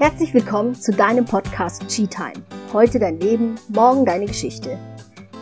Herzlich 0.00 0.32
willkommen 0.32 0.76
zu 0.76 0.92
deinem 0.92 1.24
Podcast 1.24 1.84
Chi 1.88 2.06
Time. 2.06 2.44
Heute 2.72 3.00
dein 3.00 3.18
Leben, 3.18 3.56
morgen 3.66 4.04
deine 4.06 4.26
Geschichte. 4.26 4.78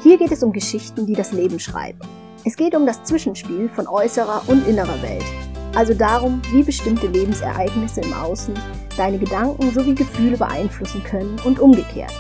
Hier 0.03 0.17
geht 0.17 0.33
es 0.33 0.43
um 0.43 0.51
Geschichten, 0.51 1.07
die 1.07 1.13
das 1.13 1.33
Leben 1.33 1.61
schreiben. 1.61 1.99
Es 2.43 2.57
geht 2.57 2.75
um 2.75 2.87
das 2.87 3.05
Zwischenspiel 3.05 3.69
von 3.69 3.87
äußerer 3.87 4.45
und 4.47 4.67
innerer 4.67 5.03
Welt. 5.03 5.27
Also 5.75 5.93
darum, 5.93 6.41
wie 6.53 6.63
bestimmte 6.63 7.07
Lebensereignisse 7.07 8.01
im 8.01 8.15
Außen 8.15 8.55
deine 8.97 9.19
Gedanken 9.19 9.73
sowie 9.73 9.95
Gefühle 9.95 10.39
beeinflussen 10.39 11.05
können 11.05 11.37
und 11.45 11.61
umgekehrt. 11.61 12.15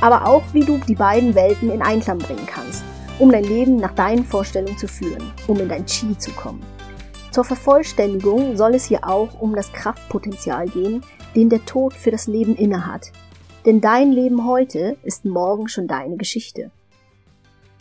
Aber 0.00 0.28
auch, 0.28 0.44
wie 0.52 0.64
du 0.64 0.78
die 0.78 0.94
beiden 0.94 1.34
Welten 1.34 1.72
in 1.72 1.82
Einklang 1.82 2.18
bringen 2.18 2.46
kannst, 2.46 2.84
um 3.18 3.32
dein 3.32 3.42
Leben 3.44 3.74
nach 3.74 3.94
deinen 3.94 4.24
Vorstellungen 4.24 4.78
zu 4.78 4.86
führen, 4.86 5.32
um 5.48 5.58
in 5.58 5.68
dein 5.68 5.84
Chi 5.84 6.16
zu 6.16 6.30
kommen. 6.30 6.62
Zur 7.32 7.42
Vervollständigung 7.42 8.56
soll 8.56 8.76
es 8.76 8.84
hier 8.84 9.04
auch 9.04 9.40
um 9.40 9.56
das 9.56 9.72
Kraftpotenzial 9.72 10.66
gehen, 10.66 11.02
den 11.34 11.48
der 11.48 11.64
Tod 11.64 11.94
für 11.94 12.10
das 12.10 12.26
Leben 12.26 12.56
innehat. 12.56 13.12
Denn 13.66 13.80
dein 13.80 14.12
Leben 14.12 14.46
heute 14.46 14.96
ist 15.02 15.24
morgen 15.24 15.68
schon 15.68 15.86
deine 15.86 16.16
Geschichte. 16.16 16.70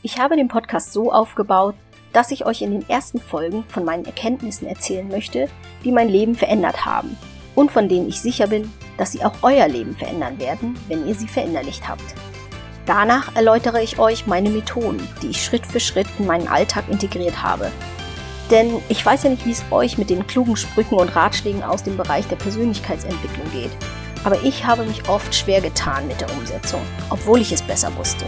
Ich 0.02 0.20
habe 0.20 0.36
den 0.36 0.48
Podcast 0.48 0.94
so 0.94 1.12
aufgebaut, 1.12 1.76
dass 2.14 2.32
ich 2.32 2.46
euch 2.46 2.62
in 2.62 2.72
den 2.72 2.90
ersten 2.90 3.20
Folgen 3.20 3.64
von 3.66 3.86
meinen 3.86 4.06
Erkenntnissen 4.06 4.68
erzählen 4.68 5.08
möchte, 5.08 5.48
die 5.84 5.92
mein 5.92 6.10
Leben 6.10 6.36
verändert 6.36 6.86
haben 6.86 7.18
und 7.56 7.72
von 7.72 7.88
denen 7.88 8.08
ich 8.10 8.22
sicher 8.22 8.48
bin, 8.48 8.72
dass 8.98 9.12
sie 9.12 9.24
auch 9.24 9.36
euer 9.42 9.68
Leben 9.68 9.96
verändern 9.96 10.40
werden, 10.40 10.78
wenn 10.88 11.08
ihr 11.08 11.16
sie 11.16 11.28
verinnerlicht 11.28 11.88
habt. 11.88 12.16
Danach 12.86 13.36
erläutere 13.36 13.84
ich 13.84 14.00
euch 14.00 14.26
meine 14.26 14.50
Methoden, 14.50 15.00
die 15.22 15.28
ich 15.28 15.44
Schritt 15.44 15.66
für 15.66 15.80
Schritt 15.80 16.08
in 16.18 16.26
meinen 16.26 16.48
Alltag 16.48 16.86
integriert 16.90 17.44
habe 17.44 17.72
denn 18.52 18.82
ich 18.90 19.06
weiß 19.06 19.24
ja 19.24 19.30
nicht, 19.30 19.46
wie 19.46 19.52
es 19.52 19.64
euch 19.72 19.98
mit 19.98 20.10
den 20.10 20.28
klugen 20.28 20.56
Sprüchen 20.56 20.96
und 20.96 21.16
Ratschlägen 21.16 21.64
aus 21.64 21.84
dem 21.84 21.98
Bereich 21.98 22.28
der 22.28 22.36
Persönlichkeitsentwicklung 22.38 23.52
geht. 23.52 23.72
Aber 24.24 24.42
ich 24.44 24.66
habe 24.66 24.84
mich 24.84 25.08
oft 25.08 25.34
schwer 25.34 25.62
getan 25.62 26.08
mit 26.08 26.20
der 26.22 26.32
Umsetzung, 26.32 26.82
obwohl 27.10 27.42
ich 27.42 27.52
es 27.52 27.62
besser 27.62 27.96
wusste. 27.98 28.26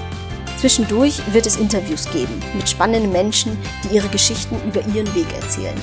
Zwischendurch 0.58 1.22
wird 1.33 1.47
es 1.47 1.58
Interviews 1.58 2.09
geben 2.11 2.39
mit 2.53 2.69
spannenden 2.69 3.11
Menschen, 3.11 3.58
die 3.83 3.95
ihre 3.95 4.08
Geschichten 4.09 4.55
über 4.67 4.81
ihren 4.94 5.13
Weg 5.16 5.25
erzählen. 5.33 5.75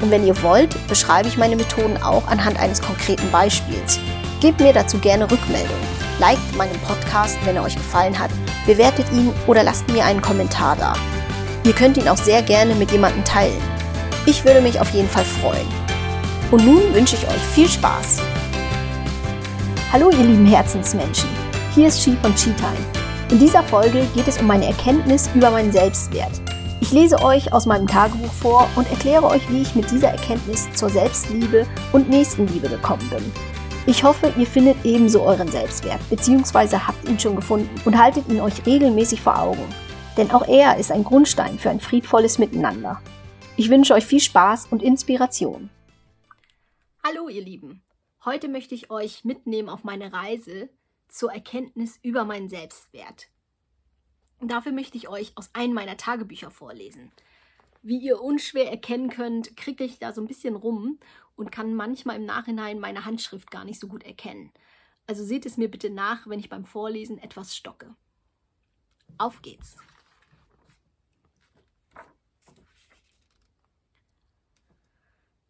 Und 0.00 0.10
wenn 0.10 0.26
ihr 0.26 0.40
wollt, 0.42 0.74
beschreibe 0.86 1.28
ich 1.28 1.36
meine 1.36 1.56
Methoden 1.56 1.96
auch 2.02 2.26
anhand 2.28 2.58
eines 2.58 2.80
konkreten 2.80 3.30
Beispiels. 3.30 3.98
Gebt 4.40 4.60
mir 4.60 4.72
dazu 4.72 4.98
gerne 4.98 5.30
Rückmeldung. 5.30 5.76
Liked 6.20 6.56
meinen 6.56 6.78
Podcast, 6.80 7.38
wenn 7.44 7.56
er 7.56 7.64
euch 7.64 7.74
gefallen 7.74 8.18
hat, 8.18 8.30
bewertet 8.66 9.06
ihn 9.12 9.32
oder 9.46 9.64
lasst 9.64 9.88
mir 9.88 10.04
einen 10.04 10.22
Kommentar 10.22 10.76
da. 10.76 10.94
Ihr 11.64 11.72
könnt 11.72 11.96
ihn 11.96 12.08
auch 12.08 12.18
sehr 12.18 12.42
gerne 12.42 12.74
mit 12.74 12.92
jemandem 12.92 13.24
teilen. 13.24 13.62
Ich 14.26 14.44
würde 14.44 14.60
mich 14.60 14.78
auf 14.78 14.90
jeden 14.90 15.08
Fall 15.08 15.24
freuen. 15.24 15.66
Und 16.50 16.62
nun 16.66 16.92
wünsche 16.92 17.16
ich 17.16 17.26
euch 17.26 17.40
viel 17.54 17.66
Spaß. 17.66 18.20
Hallo 19.90 20.10
ihr 20.10 20.24
lieben 20.24 20.44
Herzensmenschen, 20.44 21.30
hier 21.74 21.88
ist 21.88 22.04
Chi 22.04 22.18
von 22.20 22.34
Chi 22.34 22.52
Time. 22.52 22.76
In 23.30 23.38
dieser 23.38 23.62
Folge 23.62 24.06
geht 24.14 24.28
es 24.28 24.38
um 24.38 24.46
meine 24.46 24.66
Erkenntnis 24.66 25.30
über 25.34 25.50
meinen 25.50 25.72
Selbstwert. 25.72 26.32
Ich 26.80 26.92
lese 26.92 27.22
euch 27.22 27.50
aus 27.54 27.64
meinem 27.64 27.86
Tagebuch 27.86 28.32
vor 28.32 28.68
und 28.76 28.90
erkläre 28.90 29.24
euch, 29.24 29.48
wie 29.48 29.62
ich 29.62 29.74
mit 29.74 29.90
dieser 29.90 30.08
Erkenntnis 30.08 30.70
zur 30.74 30.90
Selbstliebe 30.90 31.66
und 31.92 32.10
Nächstenliebe 32.10 32.68
gekommen 32.68 33.08
bin. 33.08 33.32
Ich 33.86 34.04
hoffe, 34.04 34.34
ihr 34.36 34.46
findet 34.46 34.76
ebenso 34.84 35.22
euren 35.22 35.50
Selbstwert, 35.50 36.00
beziehungsweise 36.10 36.86
habt 36.86 37.08
ihn 37.08 37.18
schon 37.18 37.36
gefunden 37.36 37.70
und 37.86 37.96
haltet 37.96 38.28
ihn 38.28 38.40
euch 38.42 38.66
regelmäßig 38.66 39.22
vor 39.22 39.38
Augen 39.38 39.64
denn 40.16 40.30
auch 40.30 40.46
er 40.46 40.76
ist 40.78 40.92
ein 40.92 41.04
Grundstein 41.04 41.58
für 41.58 41.70
ein 41.70 41.80
friedvolles 41.80 42.38
Miteinander. 42.38 43.00
Ich 43.56 43.70
wünsche 43.70 43.94
euch 43.94 44.04
viel 44.04 44.20
Spaß 44.20 44.66
und 44.66 44.82
Inspiration. 44.82 45.70
Hallo 47.04 47.28
ihr 47.28 47.42
Lieben, 47.42 47.82
heute 48.24 48.48
möchte 48.48 48.74
ich 48.74 48.90
euch 48.90 49.24
mitnehmen 49.24 49.68
auf 49.68 49.84
meine 49.84 50.12
Reise 50.12 50.70
zur 51.08 51.32
Erkenntnis 51.32 51.98
über 52.02 52.24
meinen 52.24 52.48
Selbstwert. 52.48 53.28
dafür 54.40 54.72
möchte 54.72 54.96
ich 54.98 55.08
euch 55.08 55.32
aus 55.36 55.50
einem 55.54 55.74
meiner 55.74 55.96
Tagebücher 55.96 56.50
vorlesen. 56.50 57.12
Wie 57.82 57.98
ihr 57.98 58.20
unschwer 58.20 58.70
erkennen 58.70 59.10
könnt, 59.10 59.56
kriege 59.56 59.84
ich 59.84 59.98
da 59.98 60.12
so 60.12 60.20
ein 60.22 60.26
bisschen 60.26 60.56
rum 60.56 60.98
und 61.36 61.52
kann 61.52 61.74
manchmal 61.74 62.16
im 62.16 62.24
Nachhinein 62.24 62.80
meine 62.80 63.04
Handschrift 63.04 63.50
gar 63.50 63.64
nicht 63.64 63.78
so 63.78 63.88
gut 63.88 64.04
erkennen. 64.04 64.50
Also 65.06 65.22
seht 65.22 65.44
es 65.44 65.56
mir 65.56 65.70
bitte 65.70 65.90
nach, 65.90 66.26
wenn 66.26 66.38
ich 66.38 66.48
beim 66.48 66.64
Vorlesen 66.64 67.18
etwas 67.18 67.54
stocke. 67.54 67.94
Auf 69.18 69.42
geht's! 69.42 69.76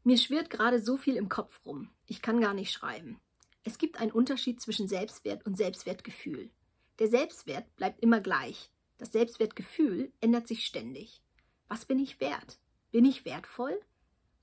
Mir 0.07 0.19
schwirrt 0.19 0.51
gerade 0.51 0.81
so 0.81 0.99
viel 0.99 1.17
im 1.17 1.31
Kopf 1.31 1.61
rum. 1.65 1.89
Ich 2.07 2.21
kann 2.21 2.39
gar 2.39 2.53
nicht 2.53 2.71
schreiben. 2.71 3.19
Es 3.63 3.79
gibt 3.79 3.99
einen 3.99 4.13
Unterschied 4.13 4.61
zwischen 4.61 4.87
Selbstwert 4.87 5.47
und 5.47 5.57
Selbstwertgefühl. 5.57 6.51
Der 6.99 7.09
Selbstwert 7.09 7.75
bleibt 7.77 8.03
immer 8.03 8.21
gleich. 8.21 8.71
Das 8.99 9.13
Selbstwertgefühl 9.13 10.13
ändert 10.21 10.47
sich 10.47 10.67
ständig. 10.67 11.23
Was 11.69 11.87
bin 11.87 11.99
ich 11.99 12.21
wert? 12.21 12.59
Bin 12.91 13.07
ich 13.07 13.25
wertvoll? 13.25 13.81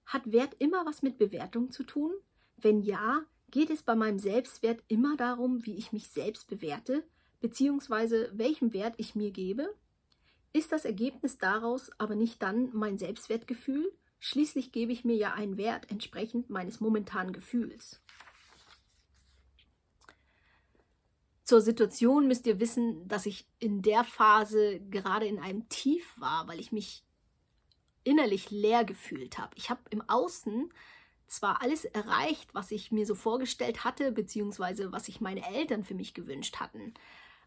Hat 0.07 0.31
Wert 0.31 0.55
immer 0.57 0.83
was 0.88 1.03
mit 1.03 1.19
Bewertung 1.19 1.69
zu 1.69 1.83
tun? 1.83 2.11
Wenn 2.57 2.81
ja, 2.81 3.23
geht 3.51 3.69
es 3.69 3.83
bei 3.83 3.93
meinem 3.93 4.17
Selbstwert 4.17 4.83
immer 4.88 5.16
darum, 5.16 5.63
wie 5.63 5.75
ich 5.75 5.93
mich 5.93 6.09
selbst 6.09 6.47
bewerte, 6.47 7.03
beziehungsweise 7.39 8.31
welchen 8.33 8.73
Wert 8.73 8.95
ich 8.97 9.13
mir 9.13 9.29
gebe? 9.29 9.73
Ist 10.53 10.72
das 10.72 10.85
Ergebnis 10.85 11.38
daraus 11.38 11.91
aber 11.99 12.16
nicht 12.16 12.41
dann 12.41 12.72
mein 12.73 12.97
Selbstwertgefühl? 12.97 13.93
Schließlich 14.23 14.71
gebe 14.71 14.91
ich 14.91 15.03
mir 15.03 15.15
ja 15.15 15.33
einen 15.33 15.57
Wert 15.57 15.89
entsprechend 15.89 16.51
meines 16.51 16.79
momentanen 16.79 17.33
Gefühls. 17.33 17.99
Zur 21.43 21.59
Situation 21.59 22.27
müsst 22.27 22.45
ihr 22.45 22.59
wissen, 22.59 23.07
dass 23.07 23.25
ich 23.25 23.47
in 23.57 23.81
der 23.81 24.03
Phase 24.03 24.79
gerade 24.91 25.25
in 25.25 25.39
einem 25.39 25.67
Tief 25.69 26.13
war, 26.19 26.47
weil 26.47 26.59
ich 26.59 26.71
mich 26.71 27.03
innerlich 28.03 28.51
leer 28.51 28.85
gefühlt 28.85 29.39
habe. 29.39 29.55
Ich 29.55 29.71
habe 29.71 29.81
im 29.89 30.07
Außen 30.07 30.71
zwar 31.25 31.63
alles 31.63 31.85
erreicht, 31.85 32.53
was 32.53 32.69
ich 32.69 32.91
mir 32.91 33.07
so 33.07 33.15
vorgestellt 33.15 33.83
hatte, 33.83 34.11
beziehungsweise 34.11 34.91
was 34.91 35.05
sich 35.05 35.19
meine 35.19 35.43
Eltern 35.47 35.83
für 35.83 35.95
mich 35.95 36.13
gewünscht 36.13 36.59
hatten, 36.59 36.93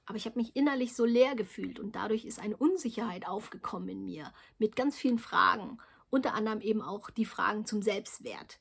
aber 0.06 0.16
ich 0.16 0.26
habe 0.26 0.40
mich 0.40 0.56
innerlich 0.56 0.94
so 0.94 1.04
leer 1.04 1.36
gefühlt 1.36 1.78
und 1.78 1.94
dadurch 1.94 2.24
ist 2.24 2.40
eine 2.40 2.56
Unsicherheit 2.56 3.28
aufgekommen 3.28 3.88
in 3.88 4.04
mir 4.04 4.32
mit 4.58 4.74
ganz 4.74 4.96
vielen 4.96 5.20
Fragen 5.20 5.78
unter 6.14 6.34
anderem 6.34 6.60
eben 6.60 6.80
auch 6.80 7.10
die 7.10 7.24
Fragen 7.24 7.66
zum 7.66 7.82
Selbstwert. 7.82 8.60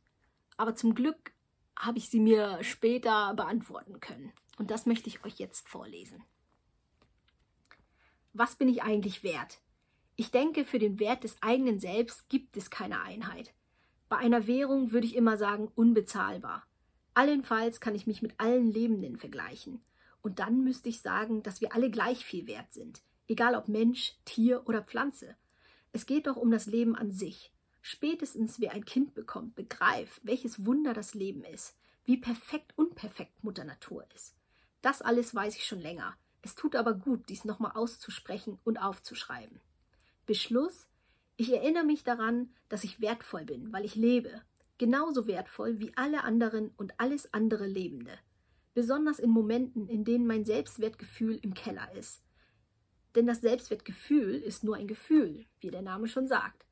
Aber 0.58 0.76
zum 0.76 0.96
Glück 0.96 1.34
habe 1.78 2.00
ich 2.00 2.10
sie 2.10 2.20
mir 2.20 2.64
später 2.64 3.36
beantworten 3.36 4.00
können. 4.00 4.34
Und 4.58 4.72
das 4.72 4.88
möchte 4.88 5.08
ich 5.08 5.24
euch 5.24 5.38
jetzt 5.38 5.70
vorlesen. 5.70 6.24
Was 8.34 8.56
bin 8.56 8.68
ich 8.68 8.82
eigentlich 8.82 9.22
wert? 9.22 9.62
Ich 10.16 10.32
denke, 10.32 10.66
für 10.66 10.80
den 10.80 11.00
Wert 11.00 11.24
des 11.24 11.36
eigenen 11.44 11.80
Selbst 11.80 12.28
gibt 12.28 12.58
es 12.58 12.72
keine 12.72 13.02
Einheit. 13.02 13.54
Bei 14.10 14.18
einer 14.18 14.48
Währung 14.48 14.92
würde 14.92 15.06
ich 15.06 15.16
immer 15.16 15.38
sagen 15.38 15.72
unbezahlbar. 15.76 16.66
Allenfalls 17.14 17.80
kann 17.80 17.94
ich 17.94 18.08
mich 18.08 18.24
mit 18.24 18.40
allen 18.40 18.72
Lebenden 18.72 19.18
vergleichen. 19.18 19.84
Und 20.24 20.40
dann 20.40 20.64
müsste 20.64 20.90
ich 20.90 21.02
sagen, 21.02 21.44
dass 21.44 21.62
wir 21.62 21.76
alle 21.76 21.92
gleich 21.92 22.26
viel 22.26 22.48
wert 22.48 22.74
sind, 22.74 23.04
egal 23.28 23.54
ob 23.54 23.68
Mensch, 23.68 24.16
Tier 24.26 24.64
oder 24.66 24.84
Pflanze. 24.84 25.36
Es 25.94 26.08
geht 26.08 26.26
doch 26.26 26.36
um 26.36 26.50
das 26.50 26.66
Leben 26.66 26.96
an 26.96 27.12
sich. 27.12 27.54
Spätestens 27.82 28.60
wer 28.60 28.72
ein 28.72 28.84
Kind 28.84 29.14
bekommt, 29.14 29.56
begreift, 29.56 30.20
welches 30.24 30.66
Wunder 30.66 30.94
das 30.94 31.14
Leben 31.14 31.44
ist, 31.44 31.78
wie 32.04 32.18
perfekt 32.18 32.74
unperfekt 32.76 33.44
Mutter 33.44 33.64
Natur 33.64 34.06
ist. 34.16 34.36
Das 34.82 35.02
alles 35.02 35.36
weiß 35.36 35.56
ich 35.56 35.66
schon 35.66 35.80
länger. 35.80 36.16
Es 36.42 36.56
tut 36.56 36.76
aber 36.76 36.94
gut, 36.94 37.30
dies 37.30 37.46
nochmal 37.46 37.72
auszusprechen 37.76 38.60
und 38.64 38.78
aufzuschreiben. 38.78 39.62
Beschluss? 40.26 40.88
Ich 41.38 41.54
erinnere 41.54 41.84
mich 41.84 42.04
daran, 42.04 42.50
dass 42.70 42.84
ich 42.84 43.00
wertvoll 43.00 43.46
bin, 43.46 43.72
weil 43.72 43.86
ich 43.86 43.96
lebe. 43.96 44.42
Genauso 44.80 45.28
wertvoll 45.28 45.80
wie 45.80 45.96
alle 45.96 46.24
anderen 46.24 46.72
und 46.76 47.00
alles 47.00 47.34
andere 47.34 47.68
Lebende. 47.68 48.18
Besonders 48.74 49.20
in 49.20 49.30
Momenten, 49.30 49.88
in 49.88 50.04
denen 50.04 50.26
mein 50.26 50.46
Selbstwertgefühl 50.46 51.38
im 51.42 51.54
Keller 51.54 51.94
ist. 51.96 52.24
Denn 53.16 53.28
das 53.28 53.42
Selbstwertgefühl 53.42 54.36
ist 54.36 54.64
nur 54.64 54.76
ein 54.76 54.88
Gefühl, 54.88 55.46
wie 55.60 55.72
der 55.72 55.82
Name 55.82 56.08
schon 56.08 56.28
sagt. 56.28 56.66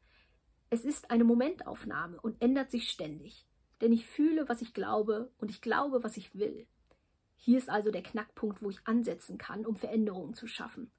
Es 0.69 0.85
ist 0.85 1.11
eine 1.11 1.23
Momentaufnahme 1.23 2.19
und 2.21 2.41
ändert 2.41 2.71
sich 2.71 2.89
ständig. 2.89 3.45
Denn 3.81 3.91
ich 3.91 4.05
fühle, 4.05 4.47
was 4.47 4.61
ich 4.61 4.73
glaube 4.73 5.31
und 5.37 5.51
ich 5.51 5.61
glaube, 5.61 6.03
was 6.03 6.17
ich 6.17 6.35
will. 6.35 6.67
Hier 7.35 7.57
ist 7.57 7.69
also 7.69 7.91
der 7.91 8.03
Knackpunkt, 8.03 8.61
wo 8.61 8.69
ich 8.69 8.85
ansetzen 8.85 9.37
kann, 9.37 9.65
um 9.65 9.75
Veränderungen 9.75 10.33
zu 10.33 10.47
schaffen. 10.47 10.91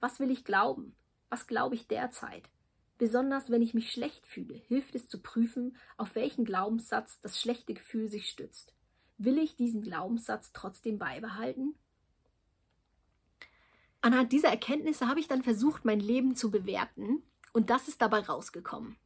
Was 0.00 0.18
will 0.18 0.30
ich 0.30 0.44
glauben? 0.44 0.96
Was 1.28 1.46
glaube 1.46 1.74
ich 1.74 1.86
derzeit? 1.86 2.48
Besonders 2.98 3.50
wenn 3.50 3.62
ich 3.62 3.72
mich 3.72 3.92
schlecht 3.92 4.26
fühle, 4.26 4.54
hilft 4.54 4.94
es 4.94 5.08
zu 5.08 5.22
prüfen, 5.22 5.76
auf 5.96 6.14
welchen 6.14 6.44
Glaubenssatz 6.44 7.20
das 7.20 7.40
schlechte 7.40 7.72
Gefühl 7.72 8.08
sich 8.08 8.28
stützt. 8.28 8.74
Will 9.16 9.38
ich 9.38 9.56
diesen 9.56 9.82
Glaubenssatz 9.82 10.52
trotzdem 10.52 10.98
beibehalten? 10.98 11.74
Anhand 14.02 14.32
dieser 14.32 14.48
Erkenntnisse 14.48 15.08
habe 15.08 15.20
ich 15.20 15.28
dann 15.28 15.42
versucht, 15.42 15.84
mein 15.84 16.00
Leben 16.00 16.34
zu 16.34 16.50
bewerten 16.50 17.22
und 17.52 17.70
das 17.70 17.88
ist 17.88 18.00
dabei 18.00 18.20
rausgekommen. 18.20 18.96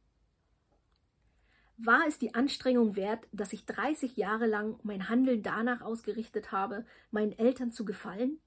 War 1.77 2.07
es 2.07 2.17
die 2.17 2.33
Anstrengung 2.33 2.95
wert, 2.95 3.27
dass 3.33 3.51
ich 3.51 3.65
30 3.65 4.15
Jahre 4.15 4.45
lang 4.47 4.79
mein 4.83 5.09
Handeln 5.09 5.43
danach 5.43 5.81
ausgerichtet 5.81 6.53
habe, 6.53 6.85
meinen 7.11 7.33
Eltern 7.33 7.73
zu 7.73 7.83
gefallen? 7.83 8.39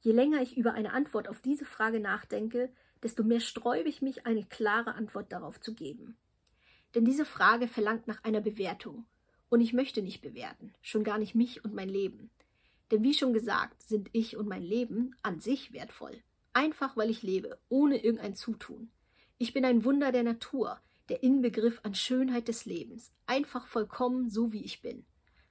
Je 0.00 0.12
länger 0.12 0.40
ich 0.40 0.56
über 0.56 0.72
eine 0.72 0.94
Antwort 0.94 1.28
auf 1.28 1.42
diese 1.42 1.66
Frage 1.66 2.00
nachdenke, 2.00 2.72
desto 3.02 3.22
mehr 3.22 3.40
sträube 3.40 3.88
ich 3.90 4.00
mich, 4.00 4.24
eine 4.24 4.44
klare 4.44 4.94
Antwort 4.94 5.30
darauf 5.30 5.60
zu 5.60 5.74
geben. 5.74 6.16
Denn 6.94 7.04
diese 7.04 7.26
Frage 7.26 7.68
verlangt 7.68 8.06
nach 8.06 8.24
einer 8.24 8.40
Bewertung. 8.40 9.04
Und 9.50 9.60
ich 9.60 9.74
möchte 9.74 10.00
nicht 10.00 10.22
bewerten, 10.22 10.72
schon 10.80 11.04
gar 11.04 11.18
nicht 11.18 11.34
mich 11.34 11.64
und 11.64 11.74
mein 11.74 11.88
Leben. 11.88 12.30
Denn 12.90 13.02
wie 13.02 13.14
schon 13.14 13.32
gesagt, 13.32 13.82
sind 13.82 14.08
ich 14.12 14.36
und 14.36 14.48
mein 14.48 14.62
Leben 14.62 15.16
an 15.22 15.40
sich 15.40 15.72
wertvoll. 15.72 16.22
Einfach 16.52 16.96
weil 16.96 17.10
ich 17.10 17.22
lebe, 17.22 17.58
ohne 17.68 18.02
irgendein 18.02 18.34
Zutun. 18.34 18.90
Ich 19.38 19.52
bin 19.52 19.64
ein 19.64 19.84
Wunder 19.84 20.12
der 20.12 20.22
Natur, 20.22 20.80
der 21.08 21.22
Inbegriff 21.22 21.80
an 21.82 21.94
Schönheit 21.94 22.48
des 22.48 22.64
Lebens. 22.64 23.12
Einfach 23.26 23.66
vollkommen 23.66 24.28
so 24.28 24.52
wie 24.52 24.64
ich 24.64 24.80
bin. 24.82 25.04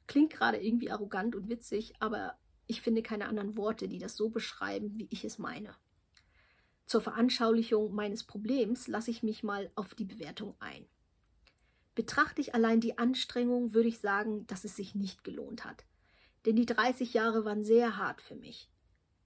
Klingt 0.08 0.32
gerade 0.32 0.58
irgendwie 0.58 0.92
arrogant 0.92 1.36
und 1.36 1.50
witzig, 1.50 1.94
aber 2.00 2.38
ich 2.68 2.82
finde 2.82 3.04
keine 3.04 3.28
anderen 3.28 3.58
Worte, 3.58 3.88
die 3.88 4.00
das 4.00 4.16
so 4.16 4.30
beschreiben, 4.30 4.98
wie 4.98 5.08
ich 5.10 5.26
es 5.26 5.38
meine. 5.38 5.76
Zur 6.86 7.02
Veranschaulichung 7.02 7.94
meines 7.94 8.24
Problems 8.24 8.88
lasse 8.88 9.12
ich 9.12 9.24
mich 9.24 9.44
mal 9.44 9.72
auf 9.76 9.96
die 9.96 10.06
Bewertung 10.06 10.56
ein. 10.60 10.86
Betrachte 11.96 12.42
ich 12.42 12.56
allein 12.56 12.80
die 12.80 12.98
Anstrengung, 12.98 13.74
würde 13.74 13.90
ich 13.90 14.00
sagen, 14.00 14.48
dass 14.48 14.64
es 14.64 14.76
sich 14.76 14.96
nicht 14.96 15.24
gelohnt 15.24 15.66
hat. 15.66 15.86
Denn 16.46 16.56
die 16.56 16.66
30 16.66 17.14
Jahre 17.14 17.46
waren 17.46 17.64
sehr 17.64 17.98
hart 17.98 18.22
für 18.22 18.36
mich. 18.36 18.70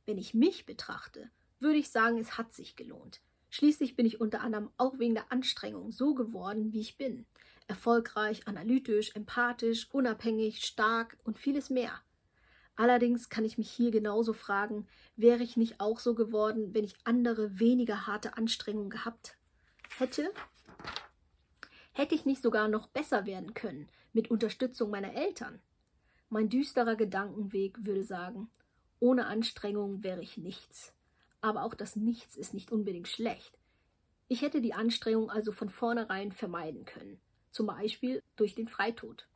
Wenn 0.05 0.17
ich 0.17 0.33
mich 0.33 0.65
betrachte, 0.65 1.29
würde 1.59 1.79
ich 1.79 1.89
sagen, 1.89 2.17
es 2.17 2.37
hat 2.37 2.53
sich 2.53 2.75
gelohnt. 2.75 3.21
Schließlich 3.49 3.95
bin 3.95 4.05
ich 4.05 4.21
unter 4.21 4.41
anderem 4.41 4.69
auch 4.77 4.99
wegen 4.99 5.15
der 5.15 5.31
Anstrengung 5.31 5.91
so 5.91 6.13
geworden, 6.13 6.73
wie 6.73 6.81
ich 6.81 6.97
bin. 6.97 7.25
Erfolgreich, 7.67 8.47
analytisch, 8.47 9.15
empathisch, 9.15 9.89
unabhängig, 9.91 10.63
stark 10.63 11.17
und 11.23 11.39
vieles 11.39 11.69
mehr. 11.69 11.91
Allerdings 12.75 13.29
kann 13.29 13.43
ich 13.43 13.57
mich 13.57 13.71
hier 13.71 13.89
genauso 13.89 14.33
fragen, 14.33 14.87
wäre 15.15 15.41
ich 15.41 15.57
nicht 15.57 15.79
auch 15.79 15.99
so 15.99 16.13
geworden, 16.13 16.75
wenn 16.75 16.83
ich 16.83 16.95
andere 17.05 17.59
weniger 17.59 18.05
harte 18.05 18.37
Anstrengungen 18.37 18.91
gehabt 18.91 19.35
hätte? 19.97 20.31
Hätte 21.91 22.13
ich 22.13 22.25
nicht 22.25 22.43
sogar 22.43 22.67
noch 22.67 22.87
besser 22.87 23.25
werden 23.25 23.55
können 23.55 23.89
mit 24.13 24.29
Unterstützung 24.29 24.91
meiner 24.91 25.15
Eltern? 25.15 25.59
Mein 26.29 26.49
düsterer 26.49 26.95
Gedankenweg 26.95 27.85
würde 27.85 28.03
sagen, 28.03 28.49
ohne 28.99 29.27
Anstrengung 29.27 30.03
wäre 30.03 30.21
ich 30.21 30.37
nichts. 30.37 30.93
Aber 31.39 31.63
auch 31.63 31.73
das 31.73 31.95
Nichts 31.95 32.35
ist 32.35 32.53
nicht 32.53 32.71
unbedingt 32.71 33.07
schlecht. 33.07 33.57
Ich 34.27 34.41
hätte 34.41 34.59
die 34.59 34.73
Anstrengung 34.73 35.29
also 35.29 35.51
von 35.51 35.69
vornherein 35.69 36.33
vermeiden 36.33 36.83
können, 36.83 37.19
zum 37.51 37.67
Beispiel 37.67 38.21
durch 38.35 38.55
den 38.55 38.67
Freitod. 38.67 39.27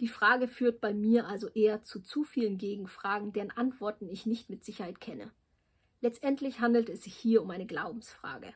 Die 0.00 0.08
Frage 0.08 0.48
führt 0.48 0.80
bei 0.80 0.94
mir 0.94 1.28
also 1.28 1.48
eher 1.48 1.82
zu 1.82 2.00
zu 2.00 2.24
vielen 2.24 2.58
Gegenfragen, 2.58 3.32
deren 3.32 3.50
Antworten 3.50 4.08
ich 4.08 4.26
nicht 4.26 4.50
mit 4.50 4.64
Sicherheit 4.64 5.00
kenne. 5.00 5.30
Letztendlich 6.00 6.60
handelt 6.60 6.88
es 6.88 7.04
sich 7.04 7.14
hier 7.14 7.42
um 7.42 7.50
eine 7.50 7.66
Glaubensfrage. 7.66 8.54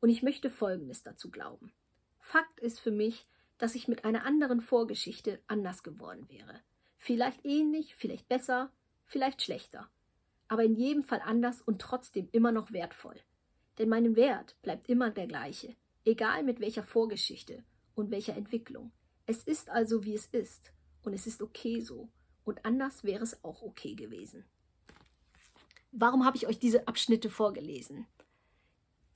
Und 0.00 0.08
ich 0.08 0.22
möchte 0.22 0.50
Folgendes 0.50 1.02
dazu 1.02 1.30
glauben. 1.30 1.72
Fakt 2.20 2.58
ist 2.60 2.80
für 2.80 2.90
mich, 2.90 3.26
dass 3.58 3.74
ich 3.74 3.88
mit 3.88 4.04
einer 4.04 4.24
anderen 4.24 4.60
Vorgeschichte 4.60 5.38
anders 5.46 5.82
geworden 5.82 6.28
wäre. 6.28 6.60
Vielleicht 7.06 7.44
ähnlich, 7.44 7.94
vielleicht 7.94 8.26
besser, 8.26 8.72
vielleicht 9.04 9.40
schlechter. 9.40 9.88
Aber 10.48 10.64
in 10.64 10.74
jedem 10.74 11.04
Fall 11.04 11.20
anders 11.24 11.62
und 11.62 11.80
trotzdem 11.80 12.28
immer 12.32 12.50
noch 12.50 12.72
wertvoll. 12.72 13.14
Denn 13.78 13.88
mein 13.88 14.16
Wert 14.16 14.56
bleibt 14.62 14.88
immer 14.88 15.10
der 15.10 15.28
gleiche, 15.28 15.76
egal 16.04 16.42
mit 16.42 16.58
welcher 16.58 16.82
Vorgeschichte 16.82 17.62
und 17.94 18.10
welcher 18.10 18.36
Entwicklung. 18.36 18.90
Es 19.24 19.44
ist 19.44 19.70
also, 19.70 20.04
wie 20.04 20.14
es 20.14 20.26
ist 20.26 20.72
und 21.04 21.12
es 21.12 21.28
ist 21.28 21.42
okay 21.42 21.80
so. 21.80 22.08
Und 22.42 22.64
anders 22.64 23.04
wäre 23.04 23.22
es 23.22 23.44
auch 23.44 23.62
okay 23.62 23.94
gewesen. 23.94 24.44
Warum 25.92 26.24
habe 26.24 26.36
ich 26.36 26.48
euch 26.48 26.58
diese 26.58 26.88
Abschnitte 26.88 27.30
vorgelesen? 27.30 28.08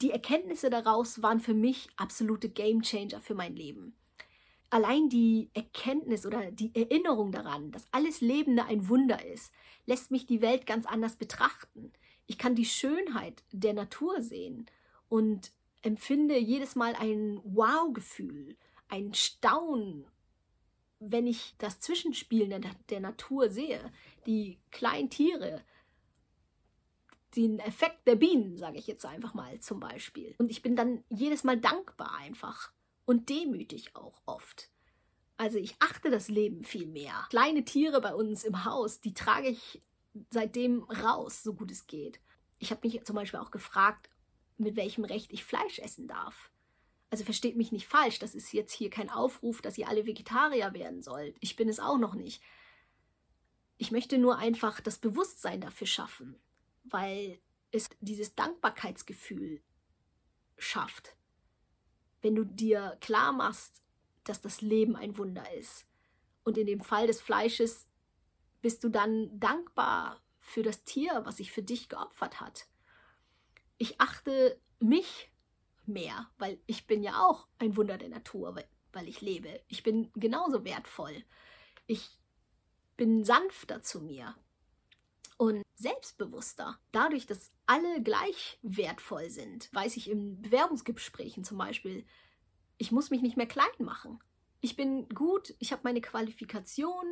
Die 0.01 0.13
Erkenntnisse 0.13 0.71
daraus 0.71 1.23
waren 1.23 1.41
für 1.41 1.55
mich 1.55 1.89
absolute 1.97 2.51
Gamechanger 2.51 3.21
für 3.21 3.35
mein 3.35 3.57
Leben. 3.57 3.97
Allein 4.71 5.09
die 5.09 5.51
Erkenntnis 5.53 6.25
oder 6.25 6.51
die 6.53 6.75
Erinnerung 6.75 7.33
daran, 7.33 7.73
dass 7.73 7.85
alles 7.91 8.21
Lebende 8.21 8.65
ein 8.65 8.89
Wunder 8.89 9.25
ist, 9.27 9.53
lässt 9.87 10.11
mich 10.11 10.27
die 10.27 10.41
Welt 10.41 10.67
ganz 10.67 10.87
anders 10.87 11.17
betrachten. 11.17 11.93
Ich 12.27 12.39
kann 12.39 12.55
die 12.55 12.65
Schönheit 12.65 13.43
der 13.51 13.75
Natur 13.75 14.23
sehen 14.23 14.67
und 15.09 15.53
empfinde 15.83 16.39
jedes 16.39 16.77
Mal 16.77 16.95
ein 16.95 17.41
Wow-Gefühl, 17.43 18.57
ein 18.89 19.13
Staunen 19.15 20.07
wenn 21.01 21.27
ich 21.27 21.55
das 21.59 21.81
Zwischenspielen 21.81 22.51
der, 22.51 22.75
der 22.91 23.01
Natur 23.01 23.51
sehe, 23.51 23.91
die 24.27 24.59
kleinen 24.71 25.09
Tiere, 25.09 25.65
den 27.37 27.59
Effekt 27.59 28.07
der 28.07 28.17
Bienen, 28.17 28.57
sage 28.59 28.79
ich 28.79 28.87
jetzt 28.87 29.07
einfach 29.07 29.35
mal 29.35 29.59
zum 29.61 29.81
Beispiel. 29.81 30.35
Und 30.39 30.51
ich 30.51 30.63
bin 30.63 30.77
dann 30.77 31.03
jedes 31.09 31.43
Mal 31.43 31.59
dankbar 31.59 32.15
einfach 32.19 32.71
und 33.11 33.29
demütig 33.29 33.97
auch 33.97 34.23
oft. 34.25 34.71
Also 35.37 35.59
ich 35.59 35.75
achte 35.81 36.13
das 36.13 36.29
Leben 36.29 36.63
viel 36.63 36.87
mehr. 36.87 37.27
Kleine 37.31 37.65
Tiere 37.65 38.01
bei 38.01 38.15
uns 38.15 38.45
im 38.45 38.65
Haus, 38.65 39.01
die 39.01 39.15
trage 39.15 39.49
ich 39.49 39.83
seitdem 40.31 40.85
raus, 40.85 41.43
so 41.43 41.55
gut 41.55 41.73
es 41.73 41.89
geht. 41.89 42.21
Ich 42.61 42.71
habe 42.71 42.87
mich 42.87 43.03
zum 43.03 43.17
Beispiel 43.17 43.41
auch 43.41 43.51
gefragt, 43.51 44.11
mit 44.59 44.77
welchem 44.77 45.05
Recht 45.05 45.33
ich 45.33 45.43
Fleisch 45.43 45.81
essen 45.81 46.07
darf. 46.07 46.53
Also 47.11 47.25
versteht 47.25 47.57
mich 47.57 47.73
nicht 47.73 47.89
falsch, 47.89 48.21
das 48.21 48.37
ist 48.37 48.53
jetzt 48.53 48.73
hier 48.73 48.91
kein 48.91 49.11
Aufruf, 49.11 49.61
dass 49.61 49.77
ihr 49.77 49.89
alle 49.89 50.07
Vegetarier 50.07 50.73
werden 50.73 51.03
sollt. 51.03 51.37
Ich 51.41 51.57
bin 51.57 51.69
es 51.69 51.81
auch 51.81 51.99
noch 51.99 52.15
nicht. 52.15 52.41
Ich 53.77 53.91
möchte 53.91 54.19
nur 54.19 54.39
einfach 54.39 54.81
das 54.81 54.99
Bewusstsein 54.99 55.61
dafür 55.61 55.89
schaffen, 55.89 56.39
weil 56.85 57.41
es 57.73 57.91
dieses 57.99 58.37
Dankbarkeitsgefühl 58.37 59.61
schafft. 60.59 61.17
Wenn 62.23 62.35
du 62.35 62.45
dir 62.45 62.97
klar 63.01 63.33
machst, 63.33 63.83
dass 64.25 64.41
das 64.41 64.61
Leben 64.61 64.97
ein 64.97 65.17
Wunder 65.19 65.51
ist. 65.55 65.87
Und 66.45 66.59
in 66.59 66.67
dem 66.67 66.81
Fall 66.81 67.07
des 67.07 67.21
Fleisches 67.21 67.89
bist 68.61 68.85
du 68.85 68.89
dann 68.89 69.39
dankbar 69.39 70.23
für 70.39 70.63
das 70.63 70.85
Tier, 70.85 71.23
was 71.25 71.39
sich 71.39 71.53
für 71.53 71.63
dich 71.63 71.89
geopfert 71.89 72.41
hat. 72.41 72.67
Ich 73.79 74.01
achte 74.01 74.61
mich 74.79 75.31
mehr, 75.87 76.31
weil 76.39 76.61
ich 76.67 76.87
bin 76.87 77.03
ja 77.03 77.25
auch 77.27 77.47
ein 77.59 77.77
Wunder 77.77 77.99
der 77.99 78.09
Natur, 78.09 78.55
weil, 78.93 79.09
ich 79.09 79.21
lebe. 79.21 79.63
Ich 79.69 79.83
bin 79.83 80.11
genauso 80.15 80.65
wertvoll. 80.65 81.25
Ich 81.87 82.11
bin 82.97 83.25
sanfter 83.25 83.83
zu 83.83 84.01
mir 84.01 84.35
und 85.41 85.63
selbstbewusster. 85.75 86.79
Dadurch, 86.93 87.25
dass 87.25 87.51
alle 87.65 88.03
gleich 88.03 88.59
wertvoll 88.61 89.31
sind, 89.31 89.73
weiß 89.73 89.97
ich 89.97 90.11
in 90.11 90.43
Bewerbungsgesprächen 90.43 91.45
zum 91.45 91.57
Beispiel, 91.57 92.05
ich 92.77 92.93
muss 92.93 93.09
mich 93.09 93.23
nicht 93.23 93.39
mehr 93.39 93.47
klein 93.47 93.65
machen. 93.79 94.19
Ich 94.61 94.77
bin 94.77 95.09
gut, 95.09 95.55
ich 95.59 95.73
habe 95.73 95.81
meine 95.85 96.03
Qualifikation, 96.03 97.07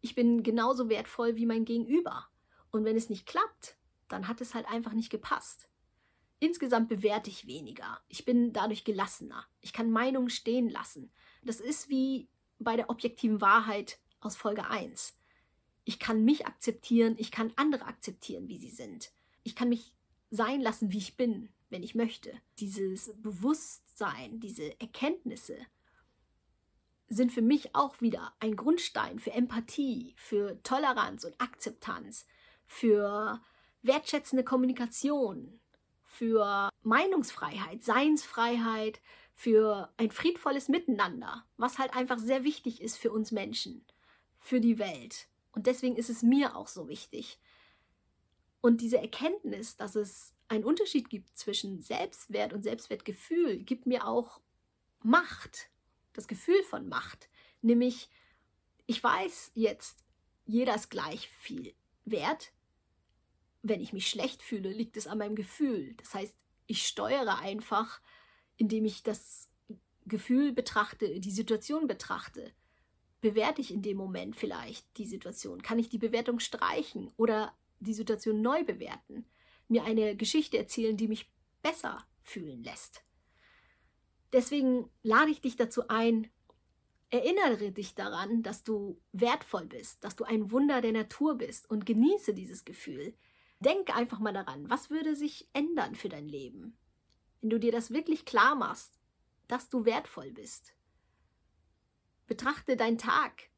ich 0.00 0.14
bin 0.14 0.44
genauso 0.44 0.88
wertvoll 0.88 1.34
wie 1.34 1.44
mein 1.44 1.64
Gegenüber. 1.64 2.28
Und 2.70 2.84
wenn 2.84 2.94
es 2.94 3.10
nicht 3.10 3.26
klappt, 3.26 3.76
dann 4.06 4.28
hat 4.28 4.40
es 4.40 4.54
halt 4.54 4.68
einfach 4.68 4.92
nicht 4.92 5.10
gepasst. 5.10 5.68
Insgesamt 6.38 6.88
bewerte 6.88 7.30
ich 7.30 7.48
weniger. 7.48 8.00
Ich 8.06 8.24
bin 8.24 8.52
dadurch 8.52 8.84
gelassener. 8.84 9.44
Ich 9.60 9.72
kann 9.72 9.90
Meinungen 9.90 10.30
stehen 10.30 10.68
lassen. 10.68 11.10
Das 11.42 11.58
ist 11.58 11.88
wie 11.88 12.28
bei 12.60 12.76
der 12.76 12.90
objektiven 12.90 13.40
Wahrheit 13.40 13.98
aus 14.20 14.36
Folge 14.36 14.70
1. 14.70 15.16
Ich 15.84 15.98
kann 15.98 16.24
mich 16.24 16.46
akzeptieren, 16.46 17.16
ich 17.18 17.30
kann 17.30 17.52
andere 17.56 17.86
akzeptieren, 17.86 18.48
wie 18.48 18.58
sie 18.58 18.70
sind. 18.70 19.12
Ich 19.42 19.56
kann 19.56 19.68
mich 19.68 19.92
sein 20.30 20.60
lassen, 20.60 20.92
wie 20.92 20.98
ich 20.98 21.16
bin, 21.16 21.48
wenn 21.70 21.82
ich 21.82 21.94
möchte. 21.94 22.32
Dieses 22.58 23.12
Bewusstsein, 23.20 24.40
diese 24.40 24.80
Erkenntnisse 24.80 25.56
sind 27.08 27.32
für 27.32 27.42
mich 27.42 27.74
auch 27.74 28.00
wieder 28.00 28.32
ein 28.40 28.56
Grundstein 28.56 29.18
für 29.18 29.32
Empathie, 29.32 30.14
für 30.16 30.62
Toleranz 30.62 31.24
und 31.24 31.38
Akzeptanz, 31.40 32.26
für 32.66 33.40
wertschätzende 33.82 34.44
Kommunikation, 34.44 35.60
für 36.04 36.70
Meinungsfreiheit, 36.82 37.82
Seinsfreiheit, 37.82 39.00
für 39.34 39.92
ein 39.96 40.10
friedvolles 40.10 40.68
Miteinander, 40.68 41.44
was 41.56 41.78
halt 41.78 41.94
einfach 41.96 42.18
sehr 42.18 42.44
wichtig 42.44 42.80
ist 42.80 42.96
für 42.96 43.10
uns 43.10 43.32
Menschen, 43.32 43.84
für 44.38 44.60
die 44.60 44.78
Welt. 44.78 45.28
Und 45.52 45.66
deswegen 45.66 45.96
ist 45.96 46.10
es 46.10 46.22
mir 46.22 46.56
auch 46.56 46.68
so 46.68 46.88
wichtig. 46.88 47.38
Und 48.60 48.80
diese 48.80 48.98
Erkenntnis, 48.98 49.76
dass 49.76 49.96
es 49.96 50.34
einen 50.48 50.64
Unterschied 50.64 51.10
gibt 51.10 51.36
zwischen 51.36 51.82
Selbstwert 51.82 52.52
und 52.52 52.62
Selbstwertgefühl, 52.62 53.58
gibt 53.58 53.86
mir 53.86 54.06
auch 54.06 54.40
Macht, 55.02 55.70
das 56.12 56.28
Gefühl 56.28 56.62
von 56.64 56.88
Macht. 56.88 57.28
Nämlich, 57.60 58.08
ich 58.86 59.02
weiß 59.02 59.52
jetzt, 59.54 60.04
jeder 60.44 60.74
ist 60.74 60.90
gleich 60.90 61.28
viel 61.28 61.74
wert, 62.04 62.52
wenn 63.62 63.80
ich 63.80 63.92
mich 63.92 64.08
schlecht 64.08 64.42
fühle, 64.42 64.70
liegt 64.70 64.96
es 64.96 65.06
an 65.06 65.18
meinem 65.18 65.36
Gefühl. 65.36 65.94
Das 65.94 66.14
heißt, 66.14 66.36
ich 66.66 66.86
steuere 66.86 67.38
einfach, 67.38 68.00
indem 68.56 68.84
ich 68.84 69.02
das 69.02 69.50
Gefühl 70.04 70.52
betrachte, 70.52 71.20
die 71.20 71.30
Situation 71.30 71.86
betrachte, 71.86 72.52
bewerte 73.22 73.62
ich 73.62 73.72
in 73.72 73.80
dem 73.80 73.96
Moment 73.96 74.36
vielleicht 74.36 74.84
die 74.98 75.06
Situation? 75.06 75.62
Kann 75.62 75.78
ich 75.78 75.88
die 75.88 75.98
Bewertung 75.98 76.40
streichen 76.40 77.10
oder 77.16 77.56
die 77.80 77.94
Situation 77.94 78.42
neu 78.42 78.64
bewerten? 78.64 79.24
Mir 79.68 79.84
eine 79.84 80.14
Geschichte 80.14 80.58
erzählen, 80.58 80.98
die 80.98 81.08
mich 81.08 81.32
besser 81.62 82.04
fühlen 82.20 82.62
lässt? 82.62 83.02
Deswegen 84.32 84.90
lade 85.02 85.30
ich 85.30 85.40
dich 85.40 85.56
dazu 85.56 85.88
ein, 85.88 86.30
erinnere 87.10 87.70
dich 87.70 87.94
daran, 87.94 88.42
dass 88.42 88.64
du 88.64 89.00
wertvoll 89.12 89.66
bist, 89.66 90.02
dass 90.04 90.16
du 90.16 90.24
ein 90.24 90.50
Wunder 90.50 90.80
der 90.80 90.92
Natur 90.92 91.36
bist 91.36 91.70
und 91.70 91.86
genieße 91.86 92.34
dieses 92.34 92.64
Gefühl. 92.64 93.14
Denk 93.60 93.94
einfach 93.94 94.18
mal 94.18 94.32
daran, 94.32 94.68
was 94.68 94.90
würde 94.90 95.14
sich 95.14 95.48
ändern 95.52 95.94
für 95.94 96.08
dein 96.08 96.28
Leben, 96.28 96.76
wenn 97.40 97.50
du 97.50 97.60
dir 97.60 97.70
das 97.70 97.92
wirklich 97.92 98.24
klar 98.24 98.56
machst, 98.56 98.98
dass 99.46 99.68
du 99.68 99.84
wertvoll 99.84 100.32
bist. 100.32 100.74
Betrachte 102.26 102.76
deinen 102.76 102.98
Tag. 102.98 103.50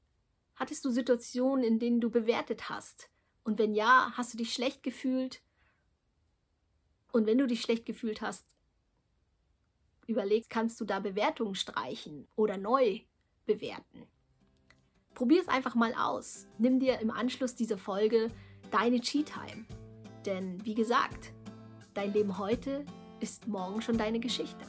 Hattest 0.57 0.85
du 0.85 0.91
Situationen, 0.91 1.65
in 1.65 1.79
denen 1.79 2.01
du 2.01 2.11
bewertet 2.11 2.69
hast? 2.69 3.11
Und 3.43 3.59
wenn 3.59 3.75
ja, 3.75 4.13
hast 4.17 4.33
du 4.33 4.39
dich 4.39 4.53
schlecht 4.53 4.83
gefühlt? 4.83 5.43
Und 7.13 7.27
wenn 7.27 7.39
du 7.39 7.47
dich 7.47 7.61
schlecht 7.61 7.87
gefühlt 7.87 8.23
hast, 8.23 8.45
überleg, 10.07 10.49
kannst 10.49 10.81
du 10.81 10.85
da 10.85 11.01
Bewertungen 11.01 11.55
streichen 11.55 12.27
oder 12.37 12.57
neu 12.57 13.01
bewerten? 13.47 14.07
Probier 15.15 15.41
es 15.41 15.49
einfach 15.49 15.75
mal 15.75 15.95
aus. 15.95 16.47
Nimm 16.59 16.81
dir 16.81 16.99
im 16.99 17.11
Anschluss 17.11 17.55
dieser 17.55 17.79
Folge 17.79 18.31
deine 18.71 19.01
Cheat 19.01 19.33
Time. 19.33 19.65
Denn 20.27 20.65
wie 20.65 20.75
gesagt, 20.75 21.33
dein 21.93 22.13
Leben 22.13 22.39
heute 22.39 22.85
ist 23.21 23.47
morgen 23.47 23.81
schon 23.81 23.97
deine 23.97 24.19
Geschichte. 24.19 24.65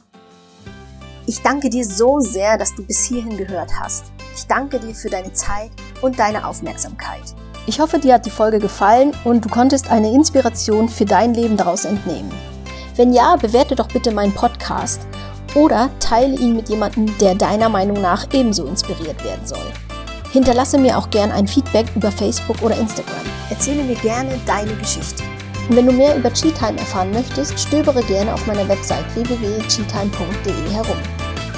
Ich 1.28 1.42
danke 1.42 1.68
dir 1.68 1.84
so 1.84 2.20
sehr, 2.20 2.56
dass 2.56 2.72
du 2.76 2.84
bis 2.84 3.02
hierhin 3.02 3.36
gehört 3.36 3.72
hast. 3.80 4.04
Ich 4.36 4.46
danke 4.46 4.78
dir 4.78 4.94
für 4.94 5.10
deine 5.10 5.32
Zeit 5.32 5.70
und 6.00 6.18
deine 6.20 6.46
Aufmerksamkeit. 6.46 7.34
Ich 7.66 7.80
hoffe, 7.80 7.98
dir 7.98 8.14
hat 8.14 8.26
die 8.26 8.30
Folge 8.30 8.60
gefallen 8.60 9.12
und 9.24 9.44
du 9.44 9.48
konntest 9.48 9.90
eine 9.90 10.12
Inspiration 10.12 10.88
für 10.88 11.04
dein 11.04 11.34
Leben 11.34 11.56
daraus 11.56 11.84
entnehmen. 11.84 12.30
Wenn 12.94 13.12
ja, 13.12 13.34
bewerte 13.34 13.74
doch 13.74 13.88
bitte 13.88 14.12
meinen 14.12 14.34
Podcast 14.34 15.00
oder 15.56 15.90
teile 15.98 16.36
ihn 16.36 16.54
mit 16.54 16.68
jemandem, 16.68 17.18
der 17.18 17.34
deiner 17.34 17.68
Meinung 17.68 18.00
nach 18.00 18.32
ebenso 18.32 18.66
inspiriert 18.66 19.24
werden 19.24 19.44
soll. 19.44 19.72
Hinterlasse 20.32 20.78
mir 20.78 20.96
auch 20.96 21.10
gern 21.10 21.32
ein 21.32 21.48
Feedback 21.48 21.86
über 21.96 22.12
Facebook 22.12 22.62
oder 22.62 22.78
Instagram. 22.78 23.14
Erzähle 23.50 23.82
mir 23.82 23.96
gerne 23.96 24.38
deine 24.46 24.76
Geschichte. 24.76 25.24
Und 25.68 25.76
wenn 25.76 25.86
du 25.86 25.92
mehr 25.92 26.16
über 26.16 26.32
Cheatime 26.32 26.78
erfahren 26.78 27.10
möchtest, 27.10 27.58
stöbere 27.58 28.02
gerne 28.04 28.32
auf 28.32 28.46
meiner 28.46 28.68
Website 28.68 29.04
www.cheatime.de 29.16 30.72
herum. 30.72 30.98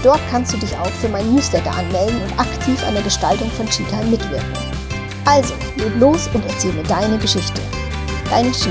Dort 0.03 0.21
kannst 0.31 0.53
du 0.53 0.59
dich 0.59 0.77
auch 0.77 0.91
für 1.01 1.09
mein 1.09 1.33
Newsletter 1.33 1.73
anmelden 1.73 2.21
und 2.23 2.39
aktiv 2.39 2.83
an 2.87 2.95
der 2.95 3.03
Gestaltung 3.03 3.51
von 3.51 3.67
Cheatime 3.67 4.11
mitwirken. 4.11 4.53
Also, 5.25 5.55
leg 5.77 5.93
los 5.99 6.29
und 6.33 6.45
erzähle 6.47 6.83
deine 6.85 7.19
Geschichte. 7.19 7.61
Deine 8.31 8.51
Chi. 8.53 8.71